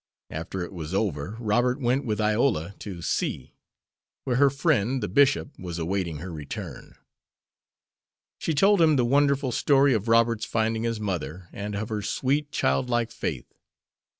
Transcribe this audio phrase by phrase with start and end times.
[0.31, 3.53] After it was over Robert went with Iola to C,
[4.23, 6.95] where her friend, the bishop, was awaiting her return.
[8.39, 12.51] She told him the wonderful story of Robert's finding his mother, and of her sweet,
[12.51, 13.53] childlike faith.